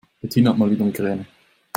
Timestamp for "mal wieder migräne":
0.57-1.27